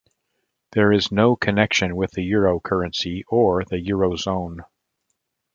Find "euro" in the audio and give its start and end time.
2.23-2.59